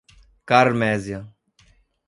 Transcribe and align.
Carmésia 0.51 1.19